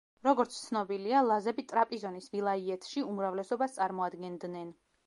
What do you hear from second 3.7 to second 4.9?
წარმოადგენდნენ.